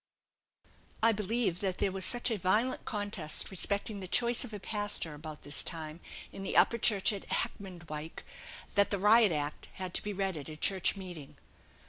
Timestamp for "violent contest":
2.39-3.51